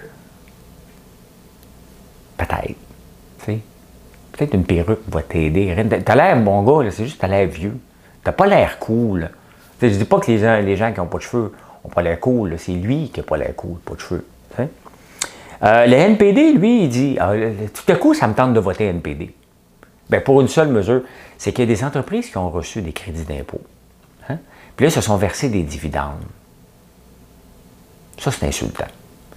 [2.36, 2.74] Peut-être.
[4.32, 5.74] Peut-être une perruque va t'aider.
[6.04, 7.76] T'as l'air bon gars, c'est juste que t'as l'air vieux.
[8.22, 9.30] T'as pas l'air cool.
[9.82, 11.52] Je dis pas que les gens, les gens qui n'ont pas de cheveux
[11.84, 12.54] n'ont pas l'air cool.
[12.56, 14.24] C'est lui qui n'a pas l'air cool, pas de cheveux.
[15.62, 17.32] Euh, le NPD, lui, il dit ah,
[17.74, 19.34] tout à coup, ça me tente de voter NPD.
[20.08, 21.02] Bien, pour une seule mesure,
[21.36, 23.60] c'est qu'il y a des entreprises qui ont reçu des crédits d'impôt.
[24.78, 26.22] Puis là, ils se sont versés des dividendes.
[28.16, 28.86] Ça, c'est insultant.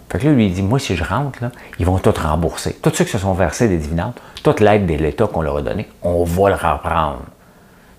[0.08, 1.40] Fait que là, lui, il dit, moi, si je rentre,
[1.80, 2.78] ils vont tout rembourser.
[2.80, 5.64] Tous ceux qui se sont versés des dividendes, toute l'aide de l'État qu'on leur a
[5.64, 7.24] donnée, on va le reprendre.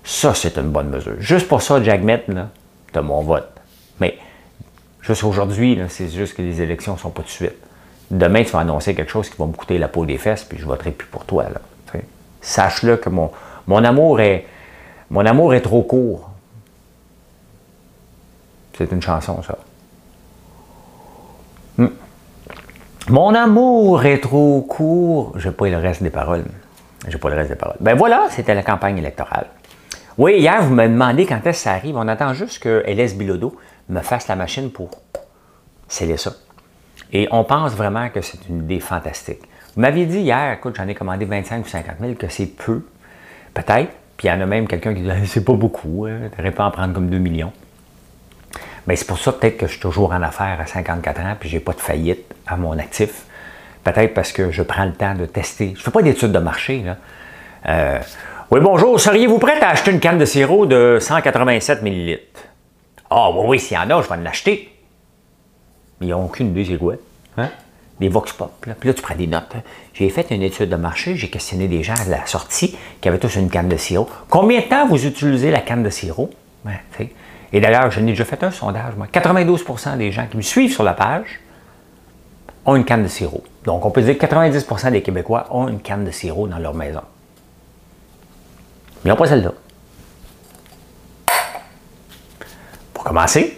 [0.05, 1.15] Ça, c'est une bonne mesure.
[1.19, 2.47] Juste pour ça, Jack Met, là,
[2.95, 3.49] as mon vote.
[3.99, 4.17] Mais,
[5.01, 7.57] juste aujourd'hui, c'est juste que les élections ne sont pas de suite.
[8.11, 10.57] Demain, tu vas annoncer quelque chose qui va me coûter la peau des fesses, puis
[10.57, 11.45] je voterai plus pour toi.
[12.41, 13.31] Sache-le que mon,
[13.67, 14.45] mon, amour est,
[15.09, 16.33] mon amour est trop court
[18.77, 19.57] c'est une chanson, ça.
[21.77, 21.87] Hmm.
[23.09, 25.33] Mon amour est trop court.
[25.35, 26.45] Je n'ai pas le reste des paroles.
[27.07, 27.77] J'ai pas le reste des paroles.
[27.79, 29.47] Ben voilà, c'était la campagne électorale.
[30.17, 31.97] Oui, hier, vous me demandez quand est-ce que ça arrive.
[31.97, 33.55] On attend juste que LS Bilodeau
[33.89, 34.91] me fasse la machine pour
[35.87, 36.33] sceller ça.
[37.13, 39.41] Et on pense vraiment que c'est une idée fantastique.
[39.75, 42.81] Vous m'aviez dit hier, écoute, j'en ai commandé 25 ou 50 000, que c'est peu.
[43.53, 43.91] Peut-être.
[44.17, 46.65] Puis il y en a même quelqu'un qui dit, c'est pas beaucoup, hein, tu pas
[46.65, 47.53] en prendre comme 2 millions.
[48.87, 51.47] Mais c'est pour ça peut-être que je suis toujours en affaires à 54 ans puis
[51.47, 53.23] j'ai pas de faillite à mon actif.
[53.83, 55.67] Peut-être parce que je prends le temps de tester.
[55.75, 56.83] Je ne fais pas d'études de marché.
[56.83, 56.97] Là.
[57.67, 57.99] Euh,
[58.51, 58.99] oui, bonjour.
[58.99, 62.19] Seriez-vous prêt à acheter une canne de sirop de 187 ml?
[63.09, 64.72] Ah, oui, oui, s'il y en a, je vais en acheter.
[66.03, 66.99] Mais ils n'ont aucune idée, c'est?
[67.37, 67.49] Hein?
[67.99, 68.65] Des Vox Pop.
[68.65, 68.75] Là.
[68.77, 69.53] Puis là, tu prends des notes.
[69.93, 73.19] J'ai fait une étude de marché, j'ai questionné des gens à la sortie qui avaient
[73.19, 74.09] tous une canne de sirop.
[74.29, 76.29] Combien de temps vous utilisez la canne de sirop?
[76.65, 76.73] Ben,
[77.51, 79.07] et d'ailleurs, je n'ai déjà fait un sondage, moi.
[79.13, 81.39] 92% des gens qui me suivent sur la page
[82.65, 83.43] ont une canne de sirop.
[83.63, 86.73] Donc, on peut dire que 90% des Québécois ont une canne de sirop dans leur
[86.73, 87.01] maison.
[89.03, 89.51] Mais ils n'ont pas celle-là.
[92.93, 93.57] Pour commencer,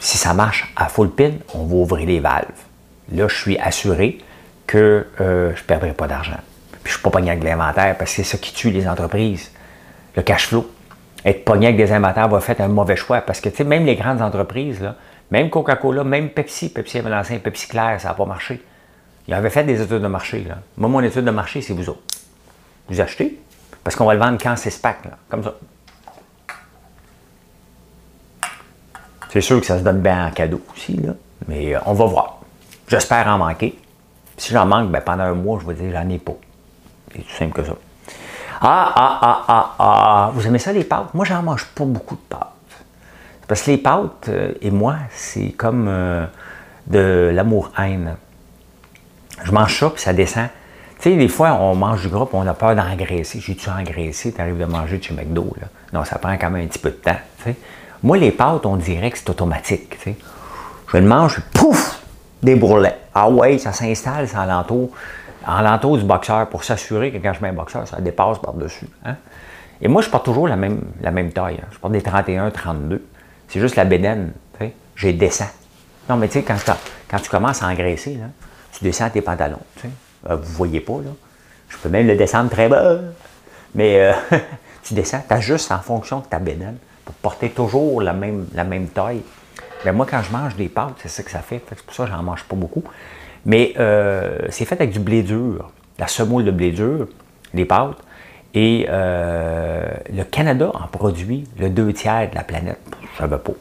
[0.00, 2.46] si ça marche à full pin, on va ouvrir les valves.
[3.12, 4.18] Là, je suis assuré
[4.66, 6.38] que euh, je ne perdrai pas d'argent.
[6.72, 8.88] Puis je ne suis pas pogné avec l'inventaire parce que c'est ça qui tue les
[8.88, 9.52] entreprises.
[10.16, 10.68] Le cash flow
[11.24, 13.20] être pogné avec des inventaires va faire un mauvais choix.
[13.20, 14.80] Parce que, même les grandes entreprises,
[15.30, 18.62] même Coca-Cola, même Pepsi, Pepsi avait lancé Pepsi clair, ça n'a pas marché.
[19.28, 20.46] Ils avaient fait des études de marché.
[20.76, 22.02] Moi, mon étude de marché, c'est vous autres.
[22.88, 23.38] Vous achetez,
[23.84, 25.54] parce qu'on va le vendre quand c'est SPAC, là, comme ça.
[29.32, 31.12] C'est sûr que ça se donne bien en cadeau aussi, là,
[31.46, 32.40] mais euh, on va voir.
[32.88, 33.78] J'espère en manquer.
[34.36, 36.34] Si j'en manque, ben, pendant un mois, je vais dire j'en ai pas.
[37.12, 37.74] C'est tout simple que ça.
[38.60, 41.14] Ah, ah, ah, ah, ah, vous aimez ça les pâtes?
[41.14, 42.48] Moi, j'en mange pas beaucoup de pâtes.
[43.46, 46.26] Parce que les pâtes euh, et moi, c'est comme euh,
[46.88, 48.16] de l'amour-haine.
[49.44, 50.48] Je mange ça, puis ça descend.
[50.98, 53.40] Tu sais, des fois, on mange du gras, puis on a peur d'engraisser.
[53.40, 54.32] J'ai-tu engraissé?
[54.32, 55.68] Tu arrives de manger de chez McDo, là.
[55.92, 57.16] Non, ça prend quand même un petit peu de temps,
[58.02, 60.16] Moi, les pâtes, on dirait que c'est automatique, tu sais.
[60.88, 62.00] Je le mange, pouf,
[62.42, 62.98] des bourrelets.
[63.14, 64.90] Ah ouais, ça s'installe, ça l'entour,
[65.46, 68.88] en l'entour du boxeur pour s'assurer que quand je mets un boxeur, ça dépasse par-dessus.
[69.04, 69.16] Hein.
[69.82, 70.80] Et moi, je porte toujours la même,
[71.32, 71.58] taille.
[71.62, 71.68] Hein.
[71.70, 73.04] Je porte des 31, 32.
[73.48, 74.32] C'est juste la bédaine.
[74.96, 75.48] J'ai descends.
[76.10, 78.26] Non, mais tu sais, quand, tu commences à engraisser, là,
[78.76, 79.60] tu descends tes pantalons.
[80.28, 81.10] Euh, vous ne voyez pas, là.
[81.70, 82.98] Je peux même le descendre très bas.
[83.74, 84.12] Mais euh,
[84.82, 86.76] tu descends, tu ajustes en fonction de ta bédaine
[87.10, 89.22] pour porter toujours la même, la même taille.
[89.84, 91.62] Mais moi, quand je mange des pâtes, c'est ça que ça fait.
[91.68, 92.84] C'est pour ça que j'en mange pas beaucoup.
[93.46, 97.08] Mais euh, c'est fait avec du blé dur, la semoule de blé dur,
[97.54, 97.96] les pâtes.
[98.52, 102.80] Et le Canada en produit le deux tiers de la planète.
[103.00, 103.52] Je ne savais pas.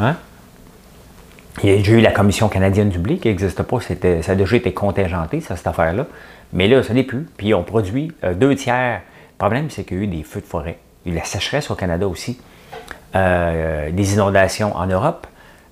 [0.00, 0.16] Hein?
[1.62, 3.80] Déjà eu la Commission canadienne du blé qui n'existe pas.
[3.80, 3.92] ça
[4.32, 6.06] a déjà été contingenté, ça, cette affaire-là.
[6.52, 7.28] Mais là, ça n'est plus.
[7.36, 9.02] Puis on produit euh, deux tiers.
[9.32, 10.78] Le problème, c'est qu'il y a eu des feux de forêt.
[11.06, 12.38] Il la sécheresse au Canada aussi.
[13.14, 15.26] Euh, des inondations en Europe.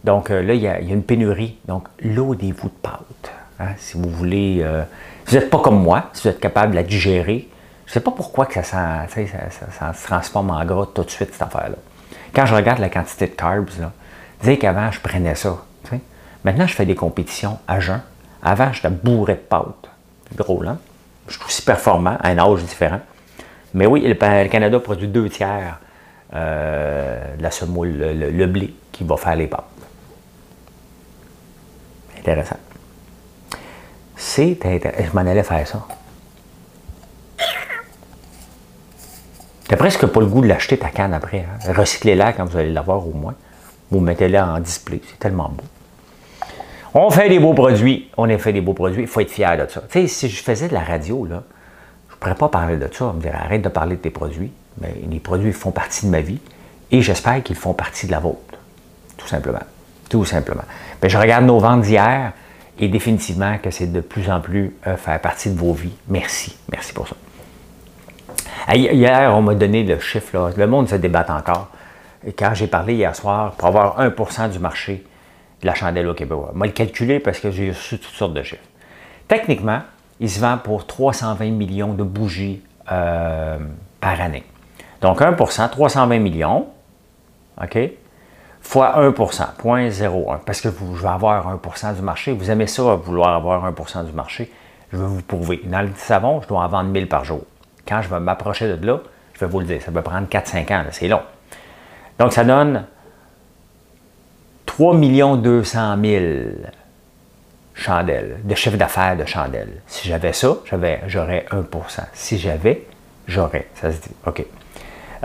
[0.04, 1.58] Donc euh, là, il y, a, une pénurie.
[1.66, 3.32] Donc, l'eau des vous de pâte.
[3.60, 4.64] Hein, si vous voulez.
[5.26, 7.48] si vous n'êtes pas comme moi, si vous êtes capable de la digérer,
[7.86, 11.42] je ne sais pas pourquoi que ça, se transforme en gras tout de suite, cette
[11.42, 11.76] affaire-là.
[12.34, 13.92] Quand je regarde la quantité de carbs, là,
[14.40, 15.56] disais qu'avant, je prenais ça.
[16.44, 18.00] Maintenant, je fais des compétitions à jeun.
[18.42, 19.90] Avant, je te bourrais de pâte.
[20.28, 20.78] C'est drôle, hein?
[21.26, 23.00] Je suis aussi performant à un âge différent.
[23.74, 25.78] Mais oui, le, Canada produit deux tiers
[26.34, 29.64] euh, de la semoule, le, blé qui va faire les pâtes.
[32.18, 32.56] Intéressant.
[34.16, 35.04] C'est intéressant.
[35.04, 35.86] Je m'en allais faire ça.
[39.68, 41.40] T'as presque pas le goût de l'acheter ta canne après.
[41.44, 41.72] Hein?
[41.72, 43.34] Recyclez-la quand vous allez l'avoir au moins.
[43.90, 45.00] Vous mettez-la en display.
[45.06, 45.64] C'est tellement beau.
[46.94, 48.10] On fait des beaux produits.
[48.16, 49.02] On a fait des beaux produits.
[49.02, 49.82] Il faut être fier de ça.
[49.90, 51.42] Tu sais, si je faisais de la radio, là,
[52.18, 53.06] ne pourrais pas parler de ça.
[53.06, 54.52] On me dirait arrête de parler de tes produits.
[54.80, 56.40] Mais les produits font partie de ma vie
[56.90, 58.58] et j'espère qu'ils font partie de la vôtre.
[59.16, 59.62] Tout simplement.
[60.08, 60.62] Tout simplement.
[61.02, 62.32] Mais je regarde nos ventes d'hier
[62.78, 65.94] et définitivement que c'est de plus en plus euh, faire partie de vos vies.
[66.08, 66.56] Merci.
[66.70, 67.16] Merci pour ça.
[68.74, 70.36] Hier, on m'a donné le chiffre.
[70.36, 70.50] Là.
[70.56, 71.68] Le monde se débat encore.
[72.36, 75.04] Quand j'ai parlé hier soir, pour avoir 1% du marché
[75.62, 78.42] de la chandelle au Québec, m'a le calculé parce que j'ai reçu toutes sortes de
[78.42, 78.62] chiffres.
[79.26, 79.80] Techniquement,
[80.20, 83.58] il se vend pour 320 millions de bougies euh,
[84.00, 84.44] par année.
[85.00, 86.66] Donc 1% 320 millions,
[87.62, 87.78] OK,
[88.60, 89.12] fois 1%
[89.62, 92.32] 0.01, parce que vous, je vais avoir 1% du marché.
[92.32, 94.50] Vous aimez ça, vouloir avoir 1% du marché.
[94.92, 95.60] Je vais vous prouver.
[95.64, 97.42] Dans le savon, je dois en vendre 1000 par jour.
[97.86, 99.00] Quand je vais m'approcher de là,
[99.34, 101.22] je vais vous le dire, ça peut prendre 4-5 ans, c'est long.
[102.18, 102.84] Donc, ça donne
[104.66, 106.24] 3 200 000
[108.44, 109.80] de chiffre d'affaires de chandelles.
[109.86, 110.56] Si j'avais ça,
[111.06, 112.86] j'aurais 1% Si j'avais,
[113.26, 113.68] j'aurais.
[113.74, 114.10] Ça se dit.
[114.26, 114.44] OK.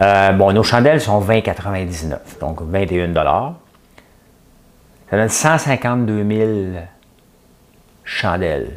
[0.02, 6.84] Euh, bon, nos chandelles sont 20,99, donc 21 Ça donne 152 000
[8.04, 8.72] chandelles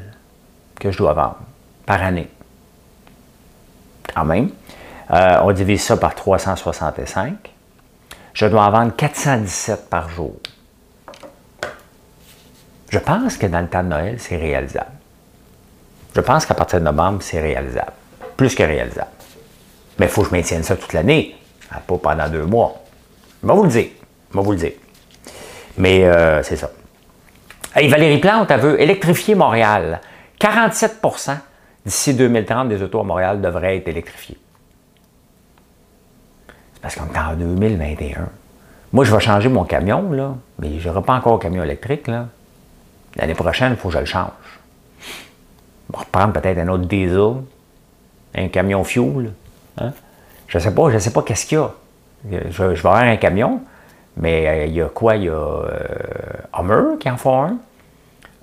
[0.78, 1.38] que je dois vendre
[1.86, 2.28] par année
[4.16, 4.50] quand même.
[5.10, 7.34] Euh, on divise ça par 365.
[8.32, 10.34] Je dois en vendre 417 par jour.
[12.88, 14.90] Je pense que dans le temps de Noël, c'est réalisable.
[16.14, 17.92] Je pense qu'à partir de novembre, c'est réalisable.
[18.36, 19.10] Plus que réalisable.
[19.98, 21.36] Mais il faut que je maintienne ça toute l'année,
[21.72, 22.74] hein, pas pendant deux mois.
[23.42, 23.88] Je vais vous le dire.
[24.30, 24.72] Je vais vous le dire.
[25.78, 26.70] Mais euh, c'est ça.
[27.74, 30.00] Hey, Valérie Plante, elle veut électrifier Montréal.
[30.40, 31.36] 47%
[31.84, 34.38] d'ici 2030, des autos à Montréal devraient être électrifiées.
[36.74, 38.28] C'est parce qu'on est en 2021.
[38.92, 42.08] Moi, je vais changer mon camion, là, mais je n'aurai pas encore un camion électrique.
[43.16, 44.30] L'année prochaine, il faut que je le change.
[45.00, 47.42] Je vais reprendre peut-être un autre diesel,
[48.34, 49.32] un camion fuel.
[49.78, 49.92] Hein?
[50.48, 51.70] Je ne sais pas, je sais pas qu'est-ce qu'il y a.
[52.50, 53.60] Je, vais avoir un camion,
[54.16, 55.16] mais euh, il y a quoi?
[55.16, 55.68] Il y a euh,
[56.52, 57.58] Hummer qui en fait un.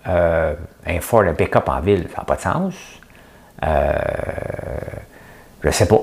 [0.08, 0.56] Euh,
[0.86, 2.74] un Ford, un pick-up en ville, ça n'a pas de sens.
[3.64, 3.94] Euh,
[5.62, 6.02] je ne sais pas.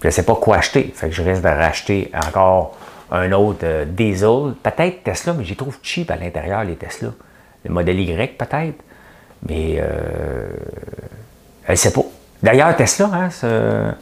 [0.00, 0.92] Je ne sais pas quoi acheter.
[0.94, 2.76] Fait que je risque de racheter encore
[3.10, 4.54] un autre euh, diesel.
[4.62, 7.10] Peut-être Tesla, mais j'y trouve cheap à l'intérieur, les Tesla.
[7.64, 8.82] Le modèle Y, peut-être.
[9.48, 10.48] Mais euh,
[11.66, 12.02] je ne sais pas.
[12.42, 13.94] D'ailleurs, Tesla, hein,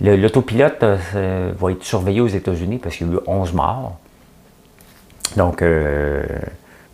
[0.00, 3.98] l'autopilote va être surveillé aux États-Unis parce qu'il y a eu 11 morts.
[5.36, 5.64] Donc,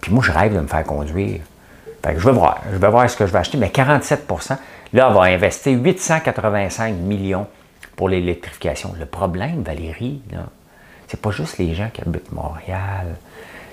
[0.00, 1.40] puis moi, je rêve de me faire conduire.
[2.04, 2.62] Fait que je vais voir.
[2.72, 3.58] Je vais voir ce que je vais acheter.
[3.58, 4.56] Mais 47%
[4.92, 7.46] Là, on va investir 885 millions
[7.94, 8.94] pour l'électrification.
[8.98, 10.22] Le problème, Valérie,
[11.08, 13.16] c'est pas juste les gens qui habitent Montréal.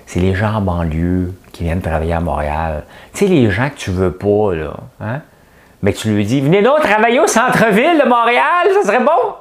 [0.05, 2.83] C'est les gens en banlieue qui viennent travailler à Montréal.
[3.13, 5.21] Tu sais, les gens que tu veux pas, là, hein?
[5.81, 9.35] mais tu lui dis, venez donc travailler au centre-ville de Montréal, ça serait bon.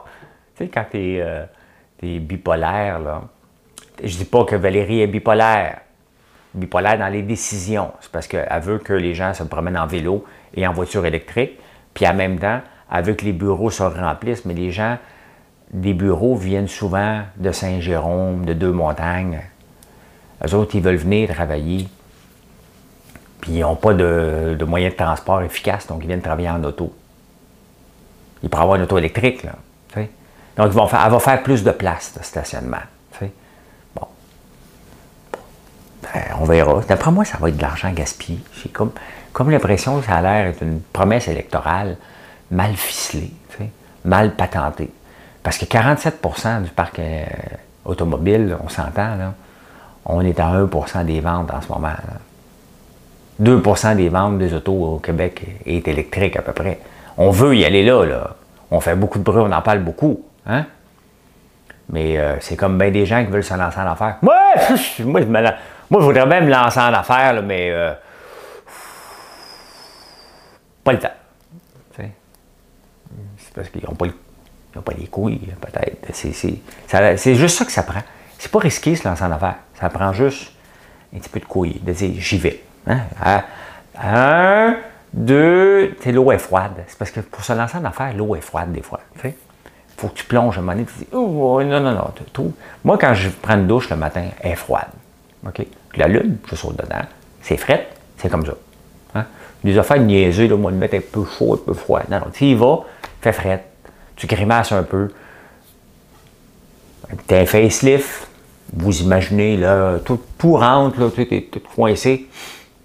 [0.56, 1.44] Tu sais, quand euh,
[2.02, 3.22] bipolaire, là,
[4.02, 5.80] je dis pas que Valérie est bipolaire,
[6.54, 7.92] bipolaire dans les décisions.
[8.00, 10.24] C'est parce qu'elle veut que les gens se promènent en vélo
[10.54, 11.58] et en voiture électrique,
[11.92, 12.60] puis en même temps,
[12.92, 14.98] elle veut que les bureaux se remplissent, mais les gens
[15.72, 19.40] des bureaux viennent souvent de Saint-Jérôme, de Deux-Montagnes.
[20.44, 21.88] Eux autres, ils veulent venir travailler,
[23.40, 26.94] puis ils n'ont pas de, moyens de transport efficaces, donc ils viennent travailler en auto.
[28.42, 29.52] Ils pourraient avoir une auto électrique, là.
[30.56, 32.76] Donc, ils vont faire, elle va faire plus de place de stationnement.
[33.94, 34.06] Bon.
[36.02, 36.80] Ben, on verra.
[36.86, 38.38] D'après moi, ça va être de l'argent gaspillé.
[38.72, 38.92] Comme,
[39.32, 41.96] comme l'impression que ça a l'air d'être une promesse électorale
[42.50, 43.32] mal ficelée,
[44.04, 44.90] mal patentée.
[45.42, 47.24] Parce que 47% du parc euh,
[47.84, 49.34] automobile, on s'entend, là,
[50.06, 51.92] on est à 1% des ventes en ce moment.
[53.42, 56.78] 2% des ventes des autos au Québec est électrique à peu près.
[57.16, 58.36] On veut y aller là, là.
[58.70, 60.24] On fait beaucoup de bruit, on en parle beaucoup.
[60.46, 60.66] Hein?
[61.90, 64.16] Mais euh, c'est comme bien des gens qui veulent se lancer en affaires.
[64.22, 64.36] Moi,
[65.00, 65.52] moi, je, moi,
[65.90, 67.92] je voudrais même me lancer en affaires, mais euh,
[70.82, 71.08] pas le temps.
[71.96, 74.06] C'est parce qu'ils n'ont pas,
[74.80, 76.08] pas, les couilles, peut-être.
[76.12, 78.02] C'est juste ça que ça prend.
[78.38, 79.58] C'est pas risqué se lancer en affaires.
[79.80, 80.52] Ça prend juste
[81.14, 82.62] un petit peu de couilles, de dire j'y vais.
[82.86, 83.00] Hein?
[84.00, 84.76] Un,
[85.12, 86.72] deux, l'eau est froide.
[86.86, 89.00] C'est parce que pour se lancer en affaires, l'eau est froide des fois.
[89.24, 89.32] Il
[89.96, 92.12] faut que tu plonges un moment donné, tu dis oh, non, non, non.
[92.32, 92.52] Tout.
[92.84, 94.88] Moi, quand je prends une douche le matin, elle est froide.
[95.46, 95.66] OK?
[95.96, 97.02] la lune, je saute dedans.
[97.40, 98.54] C'est frais, c'est comme ça.
[99.14, 99.26] Hein?
[99.62, 102.02] Des affaires niaiseuses, là, moi, de mettre un peu chaud, un peu froid.
[102.10, 102.80] Non, non, tu y vas,
[103.20, 103.64] fais frais.
[104.16, 105.12] Tu grimaces un peu.
[107.28, 108.28] Tu un facelift,
[108.72, 112.28] vous imaginez, là, tout, tout rentre, là, tout est tout coincé.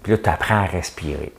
[0.02, 1.32] Puis là, tu apprends à respirer.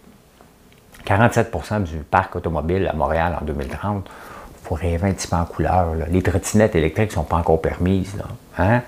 [1.06, 5.46] 47% du parc automobile à Montréal en 2030, il faut rêver un petit peu en
[5.46, 5.94] couleur.
[6.10, 8.16] Les trottinettes électriques ne sont pas encore permises.
[8.18, 8.26] Là.
[8.58, 8.82] Hein?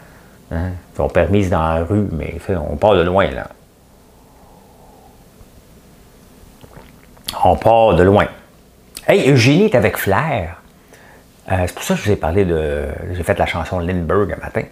[0.52, 0.72] Hein?
[0.96, 2.38] Sont permises dans la rue, mais
[2.70, 3.30] on part de loin.
[3.32, 3.48] là.
[7.44, 8.28] On part de loin.
[9.08, 10.62] Hey, Eugénie est avec Flair.
[11.52, 12.88] Euh, c'est pour ça que je vous ai parlé de.
[13.12, 14.64] J'ai fait la chanson Lindbergh un matin.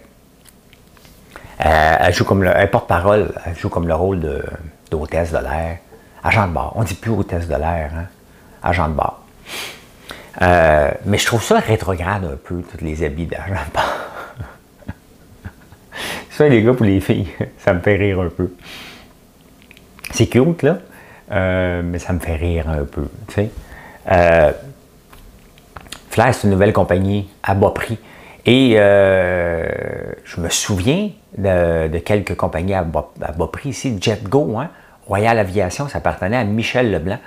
[1.64, 2.66] Euh, elle joue comme le.
[2.66, 4.20] porte-parole, elle joue comme le rôle
[4.90, 5.78] d'hôtesse de, l'air.
[6.24, 6.72] Agent de bar.
[6.76, 8.06] On dit plus hôtesse de l'air, hein?
[8.62, 9.22] Agent de bar.
[10.40, 13.94] Euh, mais je trouve ça rétrograde un peu, tous les habits d'agent de bar.
[16.30, 18.52] ça, les gars pour les filles, ça me fait rire un peu.
[20.10, 20.78] C'est cute, là,
[21.82, 23.08] mais ça me fait rire un peu.
[26.10, 27.98] Flair, c'est une nouvelle compagnie à bas prix.
[28.44, 29.68] Et euh,
[30.24, 33.12] je me souviens de, quelques compagnies à bas,
[33.52, 33.96] prix ici.
[34.00, 34.70] JetGo, hein?
[35.06, 37.18] Royal Aviation, ça appartenait à Michel Leblanc.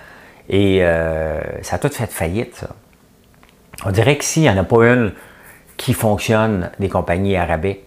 [0.50, 2.70] Et euh, ça a tout fait faillite, ça.
[3.86, 5.12] On dirait que s'il n'y en a pas une
[5.78, 7.84] qui fonctionne des compagnies arabais,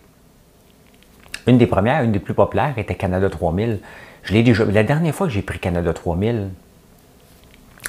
[1.47, 3.81] une des premières, une des plus populaires était Canada 3000.
[4.23, 4.65] Je l'ai déjà.
[4.67, 6.51] La dernière fois que j'ai pris Canada 3000,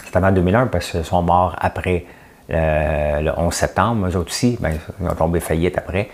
[0.06, 2.06] c'était en 2001 parce qu'ils sont morts après
[2.52, 6.10] euh, le 11 septembre, eux autres aussi, ben, ils ont tombé faillite après.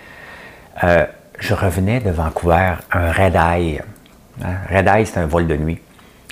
[0.83, 1.05] Euh,
[1.39, 3.81] je revenais de Vancouver, un Red Eye.
[4.43, 4.55] Hein?
[4.69, 5.79] Red Eye, c'est un vol de nuit.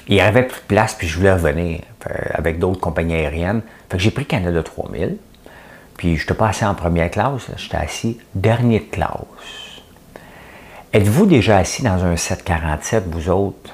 [0.08, 3.62] Il n'y avait plus de place, puis je voulais revenir euh, avec d'autres compagnies aériennes.
[3.90, 5.18] Fait que j'ai pris Canada 3000.
[5.98, 9.12] Puis je n'étais pas assis en première classe, j'étais assis dernier de classe.
[10.92, 13.72] Êtes-vous déjà assis dans un 747, vous autres?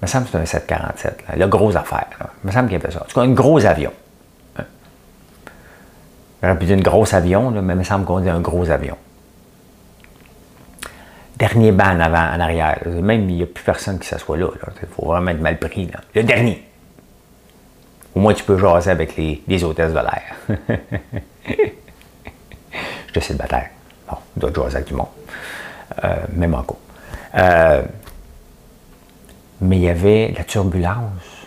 [0.00, 2.06] Il me semble que c'est un 747, là, la grosse affaire.
[2.42, 3.02] Il me semble qu'il y avait ça.
[3.02, 3.92] En tout cas, un gros avion.
[6.44, 8.98] J'aurais pu dire une grosse avion, mais il me semble qu'on dit un gros avion.
[11.38, 12.80] Dernier banc en avant, en arrière.
[12.86, 14.48] Même il n'y a plus personne qui s'assoit là.
[14.82, 15.90] Il faut vraiment être mal pris.
[16.14, 16.62] Le dernier.
[18.14, 20.78] Au moins, tu peux jaser avec les, hôtesses de l'air.
[23.08, 23.70] Je te célibataire.
[24.06, 25.06] Bon, tu dois jaser avec du monde.
[26.04, 26.66] Euh, même en
[27.36, 27.82] euh,
[29.62, 31.46] mais il y avait la turbulence.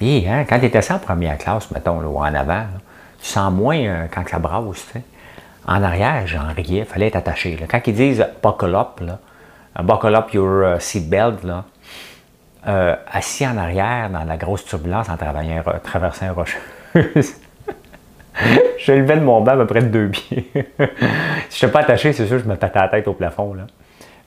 [0.00, 2.64] Et, hein, quand tu étais en première classe, mettons, ou en avant,
[3.24, 4.86] tu sens moins euh, quand ça brasse.
[5.66, 7.58] En arrière, j'en riais, il fallait être attaché.
[7.68, 9.18] Quand ils disent buckle up, là,
[9.82, 11.64] buckle up your uh, seatbelt, là,
[12.68, 16.58] euh, assis en arrière dans la grosse turbulence en traversant un roche.
[16.94, 20.50] je levais de mon banc à peu près de deux pieds.
[21.48, 23.54] si je n'étais pas attaché, c'est sûr, je me tâtais la tête au plafond.
[23.54, 23.66] Là.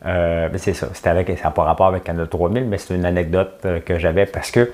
[0.07, 3.63] Euh, c'est ça, avec, ça n'a pas rapport avec Canada 3000, mais c'est une anecdote
[3.85, 4.71] que j'avais parce que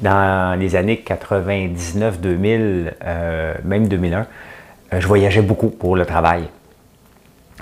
[0.00, 4.20] dans les années 99, 2000, euh, même 2001,
[4.92, 6.44] euh, je voyageais beaucoup pour le travail.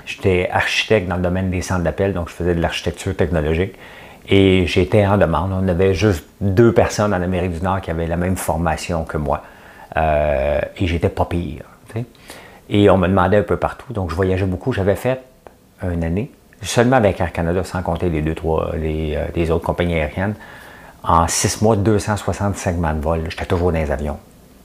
[0.05, 3.75] J'étais architecte dans le domaine des centres d'appel, donc je faisais de l'architecture technologique.
[4.27, 5.51] Et j'étais en demande.
[5.53, 9.17] On avait juste deux personnes en Amérique du Nord qui avaient la même formation que
[9.17, 9.43] moi.
[9.97, 11.63] Euh, et j'étais pas pire.
[12.67, 13.93] Et on me demandait un peu partout.
[13.93, 14.73] Donc je voyageais beaucoup.
[14.73, 15.21] J'avais fait
[15.83, 16.31] une année,
[16.61, 20.33] seulement avec Air Canada, sans compter les deux, trois, les, autres compagnies aériennes.
[21.07, 23.21] En six mois, 265 segments de vol.
[23.29, 24.17] J'étais toujours dans les avions.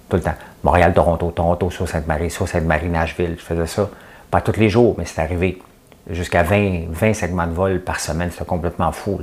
[0.09, 0.35] Tout le temps.
[0.65, 3.37] Montréal, Toronto, Toronto, sur Sainte-Marie, sur Sainte-Marie, Nashville.
[3.39, 3.91] Je faisais ça.
[4.31, 5.61] Pas tous les jours, mais c'est arrivé
[6.09, 8.31] jusqu'à 20, 20 segments de vol par semaine.
[8.31, 9.21] C'était complètement fou.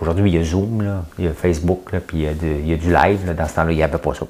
[0.00, 3.34] Aujourd'hui, il y a Zoom, il y a Facebook, puis il y, a du live.
[3.34, 4.26] Dans ce temps-là, il n'y avait pas ça.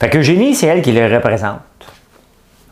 [0.00, 1.60] Fait que Eugénie, c'est elle qui le représente.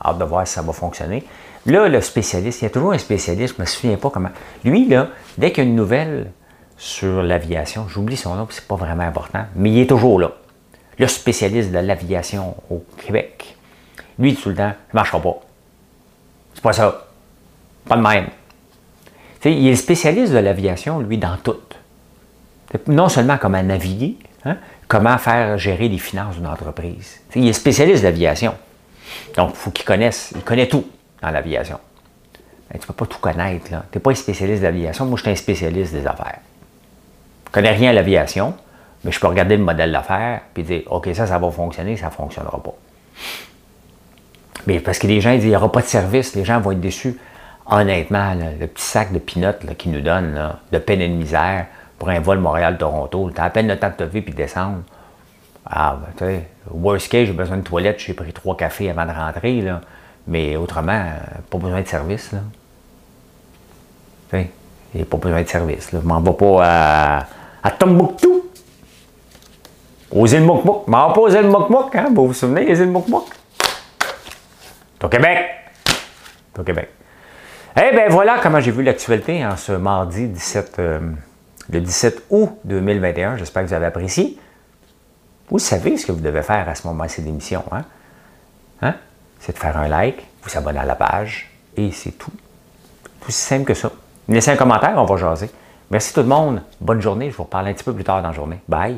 [0.05, 1.25] Hâte de voir si ça va fonctionner.
[1.67, 4.29] Là, le spécialiste, il y a toujours un spécialiste, je ne me souviens pas comment.
[4.65, 5.09] Lui, là,
[5.39, 6.31] dès qu'il y a une nouvelle
[6.77, 10.33] sur l'aviation, j'oublie son nom, c'est pas vraiment important, mais il est toujours là.
[10.99, 13.57] Le spécialiste de l'aviation au Québec.
[14.19, 15.41] Lui, tout le temps, ne marchera pas.
[16.55, 17.07] C'est pas ça.
[17.87, 18.29] Pas de même.
[19.45, 21.57] il est spécialiste de l'aviation, lui, dans tout.
[22.87, 24.57] Non seulement comment naviguer, hein,
[24.89, 27.21] comment faire gérer les finances d'une entreprise.
[27.35, 28.55] il est spécialiste de l'aviation.
[29.37, 30.85] Donc, il faut qu'il connaisse, il connaît tout
[31.23, 31.79] dans l'aviation.
[32.71, 33.67] tu ne peux pas tout connaître.
[33.67, 35.07] Tu n'es pas un spécialiste de l'aviation.
[35.07, 36.39] Moi, je suis un spécialiste des affaires.
[37.55, 38.55] Connais rien à l'aviation,
[39.05, 42.07] mais je peux regarder le modèle d'affaires et dire OK, ça, ça va fonctionner, ça
[42.07, 42.75] ne fonctionnera pas.
[44.67, 46.73] Mais parce que les gens disent il n'y aura pas de service, les gens vont
[46.73, 47.17] être déçus.
[47.71, 52.09] Honnêtement, le petit sac de pinottes qu'ils nous donnent, de peine et de misère, pour
[52.09, 54.79] un vol Montréal-Toronto, tu as à peine le temps de te lever puis de descendre.
[55.65, 59.07] Ah, ben, tu sais, worst case, j'ai besoin de toilette, j'ai pris trois cafés avant
[59.07, 59.81] de rentrer, là.
[60.27, 61.05] Mais autrement,
[61.49, 62.33] pas besoin de service.
[64.31, 64.39] Tu
[64.93, 66.01] sais, pas besoin de service, là.
[66.03, 67.27] Je m'en vais pas à,
[67.65, 68.45] à Tombouctou.
[70.13, 72.07] Aux îles m'en vais pas aux îles Moukmouk, hein.
[72.15, 73.27] Vous vous souvenez, les îles Moukmouk?
[73.99, 75.39] C'est au Québec.
[76.55, 76.91] C'est au Québec.
[77.77, 80.81] Eh bien, voilà comment j'ai vu l'actualité en ce mardi 17
[81.71, 83.37] le 17 août 2021.
[83.39, 84.39] J'espère que vous avez apprécié.
[85.49, 87.65] Vous savez ce que vous devez faire à ce moment-ci d'émission.
[87.73, 87.85] Hein?
[88.83, 88.95] hein?
[89.41, 92.33] C'est de faire un like, vous abonner à la page, et c'est tout.
[93.21, 93.91] Tout aussi simple que ça.
[94.29, 95.51] Laissez un commentaire, on va jaser.
[95.91, 96.63] Merci tout le monde.
[96.81, 97.31] Bonne journée.
[97.31, 98.61] Je vous reparle un petit peu plus tard dans la journée.
[98.69, 98.97] Bye.